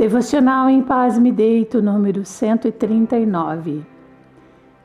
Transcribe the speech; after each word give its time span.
Devocional 0.00 0.70
em 0.70 0.80
Paz 0.80 1.18
Me 1.18 1.30
Deito, 1.30 1.82
número 1.82 2.24
139. 2.24 3.84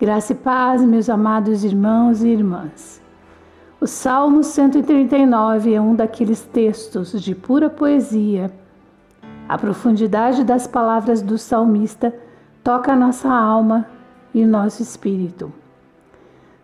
Graça 0.00 0.32
e 0.32 0.36
paz, 0.36 0.82
meus 0.82 1.10
amados 1.10 1.64
irmãos 1.64 2.22
e 2.22 2.28
irmãs. 2.28 2.98
O 3.78 3.86
Salmo 3.86 4.42
139 4.42 5.74
é 5.74 5.78
um 5.78 5.94
daqueles 5.94 6.40
textos 6.40 7.12
de 7.20 7.34
pura 7.34 7.68
poesia. 7.68 8.50
A 9.46 9.58
profundidade 9.58 10.44
das 10.44 10.66
palavras 10.66 11.20
do 11.20 11.36
salmista 11.36 12.14
toca 12.64 12.94
a 12.94 12.96
nossa 12.96 13.28
alma 13.28 13.86
e 14.32 14.46
nosso 14.46 14.80
espírito. 14.80 15.52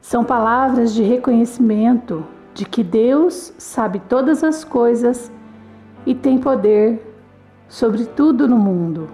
São 0.01 0.25
palavras 0.25 0.95
de 0.95 1.03
reconhecimento 1.03 2.25
de 2.55 2.65
que 2.65 2.83
Deus 2.83 3.53
sabe 3.59 4.01
todas 4.09 4.43
as 4.43 4.65
coisas 4.65 5.31
e 6.07 6.15
tem 6.15 6.39
poder 6.39 7.08
sobre 7.69 8.05
tudo 8.07 8.49
no 8.49 8.57
mundo. 8.57 9.09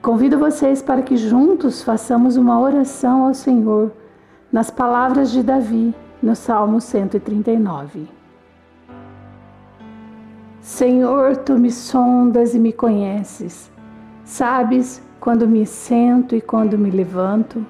Convido 0.00 0.38
vocês 0.38 0.80
para 0.82 1.02
que 1.02 1.16
juntos 1.16 1.82
façamos 1.82 2.36
uma 2.36 2.58
oração 2.58 3.26
ao 3.26 3.34
Senhor 3.34 3.92
nas 4.50 4.70
palavras 4.70 5.30
de 5.30 5.42
Davi 5.42 5.94
no 6.22 6.34
Salmo 6.34 6.80
139. 6.80 8.08
Senhor, 10.60 11.36
tu 11.36 11.58
me 11.58 11.70
sondas 11.70 12.54
e 12.54 12.58
me 12.58 12.72
conheces. 12.72 13.70
Sabes 14.24 15.02
quando 15.20 15.46
me 15.46 15.66
sento 15.66 16.34
e 16.34 16.40
quando 16.40 16.78
me 16.78 16.90
levanto. 16.90 17.64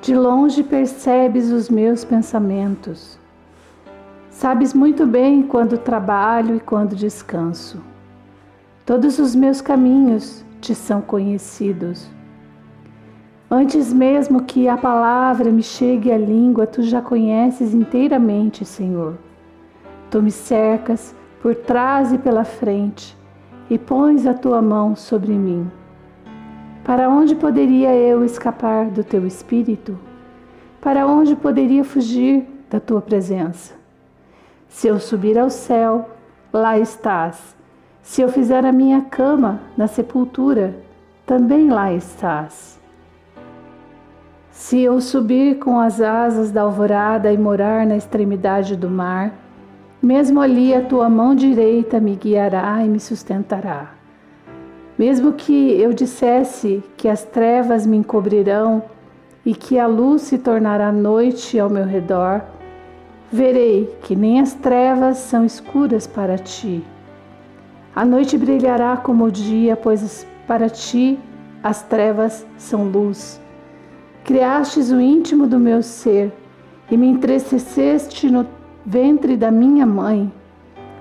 De 0.00 0.14
longe 0.14 0.62
percebes 0.62 1.50
os 1.50 1.70
meus 1.70 2.04
pensamentos. 2.04 3.18
Sabes 4.30 4.74
muito 4.74 5.06
bem 5.06 5.42
quando 5.42 5.78
trabalho 5.78 6.56
e 6.56 6.60
quando 6.60 6.96
descanso. 6.96 7.91
Todos 8.92 9.18
os 9.18 9.34
meus 9.34 9.62
caminhos 9.62 10.44
te 10.60 10.74
são 10.74 11.00
conhecidos. 11.00 12.10
Antes 13.50 13.90
mesmo 13.90 14.42
que 14.42 14.68
a 14.68 14.76
palavra 14.76 15.50
me 15.50 15.62
chegue 15.62 16.12
à 16.12 16.18
língua, 16.18 16.66
tu 16.66 16.82
já 16.82 17.00
conheces 17.00 17.72
inteiramente, 17.72 18.66
Senhor. 18.66 19.16
Tu 20.10 20.20
me 20.22 20.30
cercas 20.30 21.14
por 21.40 21.54
trás 21.54 22.12
e 22.12 22.18
pela 22.18 22.44
frente 22.44 23.16
e 23.70 23.78
pões 23.78 24.26
a 24.26 24.34
tua 24.34 24.60
mão 24.60 24.94
sobre 24.94 25.32
mim. 25.32 25.70
Para 26.84 27.08
onde 27.08 27.34
poderia 27.34 27.96
eu 27.96 28.22
escapar 28.22 28.90
do 28.90 29.02
teu 29.02 29.26
espírito? 29.26 29.98
Para 30.82 31.06
onde 31.06 31.34
poderia 31.34 31.82
fugir 31.82 32.46
da 32.68 32.78
tua 32.78 33.00
presença? 33.00 33.72
Se 34.68 34.86
eu 34.86 35.00
subir 35.00 35.38
ao 35.38 35.48
céu, 35.48 36.10
lá 36.52 36.78
estás. 36.78 37.61
Se 38.02 38.20
eu 38.20 38.28
fizer 38.28 38.66
a 38.66 38.72
minha 38.72 39.00
cama 39.02 39.60
na 39.76 39.86
sepultura, 39.86 40.74
também 41.24 41.70
lá 41.70 41.92
estás. 41.92 42.80
Se 44.50 44.80
eu 44.80 45.00
subir 45.00 45.58
com 45.60 45.78
as 45.78 46.00
asas 46.00 46.50
da 46.50 46.62
alvorada 46.62 47.32
e 47.32 47.38
morar 47.38 47.86
na 47.86 47.96
extremidade 47.96 48.76
do 48.76 48.90
mar, 48.90 49.32
mesmo 50.02 50.40
ali 50.40 50.74
a 50.74 50.82
tua 50.82 51.08
mão 51.08 51.34
direita 51.34 52.00
me 52.00 52.16
guiará 52.16 52.84
e 52.84 52.88
me 52.88 52.98
sustentará. 52.98 53.92
Mesmo 54.98 55.32
que 55.32 55.80
eu 55.80 55.92
dissesse 55.92 56.82
que 56.96 57.08
as 57.08 57.24
trevas 57.24 57.86
me 57.86 57.96
encobrirão 57.96 58.82
e 59.46 59.54
que 59.54 59.78
a 59.78 59.86
luz 59.86 60.22
se 60.22 60.38
tornará 60.38 60.90
noite 60.90 61.58
ao 61.58 61.70
meu 61.70 61.84
redor, 61.84 62.42
verei 63.30 63.96
que 64.02 64.14
nem 64.14 64.40
as 64.40 64.54
trevas 64.54 65.18
são 65.18 65.44
escuras 65.44 66.06
para 66.06 66.36
ti. 66.36 66.84
A 67.94 68.06
noite 68.06 68.38
brilhará 68.38 68.96
como 68.96 69.24
o 69.24 69.30
dia, 69.30 69.76
pois 69.76 70.26
para 70.46 70.70
ti 70.70 71.18
as 71.62 71.82
trevas 71.82 72.46
são 72.56 72.84
luz. 72.84 73.38
Criastes 74.24 74.90
o 74.90 74.98
íntimo 74.98 75.46
do 75.46 75.58
meu 75.58 75.82
ser 75.82 76.32
e 76.90 76.96
me 76.96 77.06
entristeceste 77.06 78.30
no 78.30 78.46
ventre 78.84 79.36
da 79.36 79.50
minha 79.50 79.84
mãe. 79.84 80.32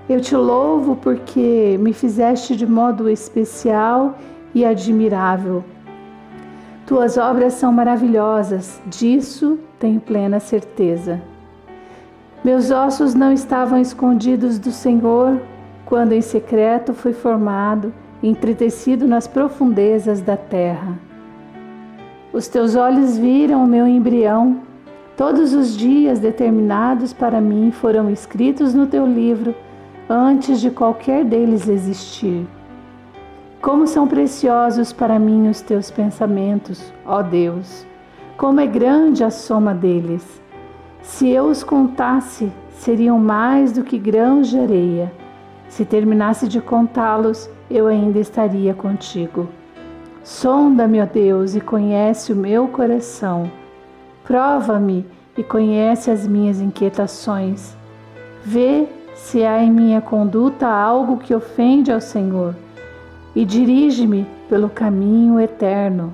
Eu 0.09 0.19
te 0.19 0.35
louvo 0.35 0.97
porque 0.97 1.77
me 1.79 1.93
fizeste 1.93 2.57
de 2.57 2.67
modo 2.67 3.09
especial 3.09 4.17
e 4.53 4.65
admirável. 4.65 5.63
Tuas 6.85 7.17
obras 7.17 7.53
são 7.53 7.71
maravilhosas, 7.71 8.81
disso 8.87 9.57
tenho 9.79 10.01
plena 10.01 10.41
certeza. 10.41 11.21
Meus 12.43 12.69
ossos 12.69 13.13
não 13.13 13.31
estavam 13.31 13.79
escondidos 13.79 14.59
do 14.59 14.71
Senhor 14.71 15.39
quando 15.91 16.13
em 16.13 16.21
secreto 16.21 16.93
fui 16.93 17.11
formado, 17.11 17.93
entretecido 18.23 19.05
nas 19.05 19.27
profundezas 19.27 20.21
da 20.21 20.37
terra. 20.37 20.97
Os 22.31 22.47
teus 22.47 22.77
olhos 22.77 23.17
viram 23.17 23.61
o 23.61 23.67
meu 23.67 23.85
embrião, 23.85 24.61
todos 25.17 25.53
os 25.53 25.75
dias 25.75 26.17
determinados 26.17 27.11
para 27.11 27.41
mim 27.41 27.71
foram 27.71 28.09
escritos 28.09 28.73
no 28.73 28.87
teu 28.87 29.05
livro 29.05 29.53
antes 30.09 30.61
de 30.61 30.71
qualquer 30.71 31.25
deles 31.25 31.67
existir. 31.67 32.47
Como 33.61 33.85
são 33.85 34.07
preciosos 34.07 34.93
para 34.93 35.19
mim 35.19 35.49
os 35.49 35.59
teus 35.59 35.91
pensamentos, 35.91 36.93
ó 37.05 37.21
Deus! 37.21 37.85
Como 38.37 38.61
é 38.61 38.65
grande 38.65 39.25
a 39.25 39.29
soma 39.29 39.73
deles! 39.73 40.41
Se 41.01 41.27
eu 41.27 41.47
os 41.47 41.65
contasse, 41.65 42.49
seriam 42.69 43.19
mais 43.19 43.73
do 43.73 43.83
que 43.83 43.97
grãos 43.97 44.47
de 44.47 44.57
areia. 44.57 45.20
Se 45.71 45.85
terminasse 45.85 46.49
de 46.49 46.59
contá-los, 46.59 47.49
eu 47.69 47.87
ainda 47.87 48.19
estaria 48.19 48.73
contigo. 48.73 49.47
Sonda-me, 50.21 51.01
ó 51.01 51.05
Deus, 51.05 51.55
e 51.55 51.61
conhece 51.61 52.33
o 52.33 52.35
meu 52.35 52.67
coração. 52.67 53.49
Prova-me 54.25 55.05
e 55.37 55.41
conhece 55.41 56.11
as 56.11 56.27
minhas 56.27 56.59
inquietações. 56.59 57.73
Vê 58.43 58.85
se 59.15 59.45
há 59.45 59.63
em 59.63 59.71
minha 59.71 60.01
conduta 60.01 60.67
algo 60.67 61.15
que 61.15 61.33
ofende 61.33 61.89
ao 61.89 62.01
Senhor 62.01 62.53
e 63.33 63.45
dirige-me 63.45 64.27
pelo 64.49 64.69
caminho 64.69 65.39
eterno. 65.39 66.13